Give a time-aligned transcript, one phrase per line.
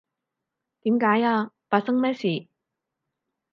[0.81, 1.51] 點解呀？
[1.69, 2.47] 發生咩事？